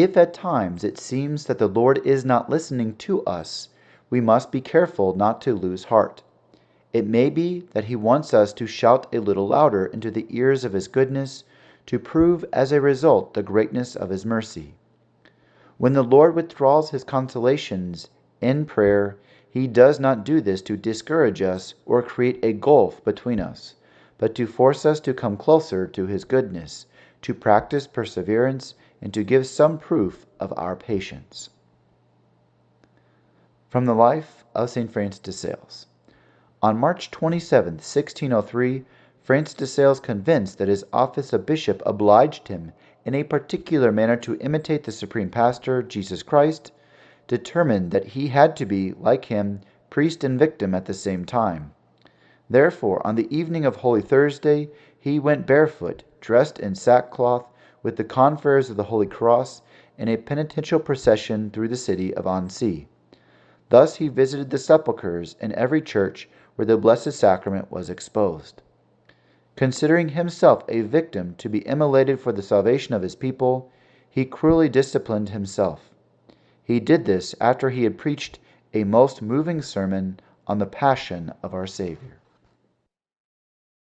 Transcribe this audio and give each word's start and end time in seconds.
If 0.00 0.16
at 0.16 0.32
times 0.32 0.84
it 0.84 0.96
seems 0.96 1.46
that 1.46 1.58
the 1.58 1.66
Lord 1.66 1.98
is 2.06 2.24
not 2.24 2.48
listening 2.48 2.94
to 2.98 3.20
us, 3.24 3.68
we 4.10 4.20
must 4.20 4.52
be 4.52 4.60
careful 4.60 5.16
not 5.16 5.40
to 5.40 5.56
lose 5.56 5.86
heart. 5.86 6.22
It 6.92 7.04
may 7.04 7.28
be 7.30 7.66
that 7.72 7.86
He 7.86 7.96
wants 7.96 8.32
us 8.32 8.52
to 8.52 8.66
shout 8.68 9.08
a 9.12 9.18
little 9.18 9.48
louder 9.48 9.86
into 9.86 10.12
the 10.12 10.28
ears 10.30 10.64
of 10.64 10.72
His 10.72 10.86
goodness, 10.86 11.42
to 11.86 11.98
prove 11.98 12.44
as 12.52 12.70
a 12.70 12.80
result 12.80 13.34
the 13.34 13.42
greatness 13.42 13.96
of 13.96 14.10
His 14.10 14.24
mercy. 14.24 14.76
When 15.78 15.94
the 15.94 16.04
Lord 16.04 16.36
withdraws 16.36 16.90
His 16.90 17.02
consolations 17.02 18.08
in 18.40 18.66
prayer, 18.66 19.16
He 19.50 19.66
does 19.66 19.98
not 19.98 20.24
do 20.24 20.40
this 20.40 20.62
to 20.62 20.76
discourage 20.76 21.42
us 21.42 21.74
or 21.84 22.02
create 22.02 22.38
a 22.44 22.52
gulf 22.52 23.02
between 23.02 23.40
us, 23.40 23.74
but 24.16 24.36
to 24.36 24.46
force 24.46 24.86
us 24.86 25.00
to 25.00 25.12
come 25.12 25.36
closer 25.36 25.88
to 25.88 26.06
His 26.06 26.22
goodness, 26.22 26.86
to 27.22 27.34
practice 27.34 27.88
perseverance, 27.88 28.74
and 29.00 29.14
to 29.14 29.22
give 29.22 29.46
some 29.46 29.78
proof 29.78 30.26
of 30.40 30.52
our 30.56 30.74
patience. 30.74 31.50
From 33.68 33.84
the 33.84 33.94
life 33.94 34.44
of 34.54 34.70
St. 34.70 34.90
Francis 34.90 35.20
de 35.20 35.32
Sales. 35.32 35.86
On 36.62 36.76
March 36.76 37.10
27, 37.10 37.74
1603, 37.74 38.84
Francis 39.22 39.54
de 39.54 39.66
Sales, 39.66 40.00
convinced 40.00 40.58
that 40.58 40.68
his 40.68 40.84
office 40.92 41.32
of 41.32 41.46
bishop 41.46 41.82
obliged 41.86 42.48
him 42.48 42.72
in 43.04 43.14
a 43.14 43.22
particular 43.22 43.92
manner 43.92 44.16
to 44.16 44.38
imitate 44.40 44.84
the 44.84 44.92
supreme 44.92 45.30
pastor, 45.30 45.82
Jesus 45.82 46.22
Christ, 46.22 46.72
determined 47.26 47.90
that 47.90 48.06
he 48.06 48.28
had 48.28 48.56
to 48.56 48.66
be, 48.66 48.92
like 48.94 49.26
him, 49.26 49.60
priest 49.90 50.24
and 50.24 50.38
victim 50.38 50.74
at 50.74 50.86
the 50.86 50.94
same 50.94 51.24
time. 51.24 51.72
Therefore, 52.50 53.06
on 53.06 53.14
the 53.14 53.34
evening 53.34 53.64
of 53.64 53.76
Holy 53.76 54.02
Thursday, 54.02 54.70
he 54.98 55.18
went 55.18 55.46
barefoot, 55.46 56.02
dressed 56.20 56.58
in 56.58 56.74
sackcloth, 56.74 57.46
with 57.82 57.96
the 57.96 58.04
confreres 58.04 58.70
of 58.70 58.76
the 58.76 58.84
Holy 58.84 59.06
Cross 59.06 59.62
in 59.96 60.08
a 60.08 60.16
penitential 60.16 60.80
procession 60.80 61.50
through 61.50 61.68
the 61.68 61.76
city 61.76 62.14
of 62.14 62.26
Annecy. 62.26 62.88
Thus 63.68 63.96
he 63.96 64.08
visited 64.08 64.50
the 64.50 64.58
sepulchres 64.58 65.36
in 65.40 65.52
every 65.52 65.82
church 65.82 66.28
where 66.56 66.66
the 66.66 66.76
Blessed 66.76 67.12
Sacrament 67.12 67.70
was 67.70 67.90
exposed. 67.90 68.62
Considering 69.56 70.10
himself 70.10 70.62
a 70.68 70.80
victim 70.80 71.34
to 71.38 71.48
be 71.48 71.66
immolated 71.66 72.20
for 72.20 72.32
the 72.32 72.42
salvation 72.42 72.94
of 72.94 73.02
his 73.02 73.14
people, 73.16 73.70
he 74.08 74.24
cruelly 74.24 74.68
disciplined 74.68 75.30
himself. 75.30 75.90
He 76.62 76.80
did 76.80 77.04
this 77.04 77.34
after 77.40 77.70
he 77.70 77.84
had 77.84 77.98
preached 77.98 78.38
a 78.74 78.84
most 78.84 79.22
moving 79.22 79.62
sermon 79.62 80.20
on 80.46 80.58
the 80.58 80.66
Passion 80.66 81.32
of 81.42 81.54
our 81.54 81.66
Savior. 81.66 82.18